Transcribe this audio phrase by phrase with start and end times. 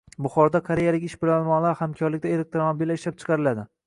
[0.25, 3.69] Buxoroda koreyalik ishbilarmonlar hamkorligida elektromobillar ishlab chiqarilading